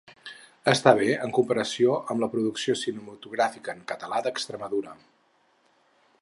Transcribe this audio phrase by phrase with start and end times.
[0.71, 4.97] Està bé en comparació amb la producció cinematogràfica en català d’Extremadura.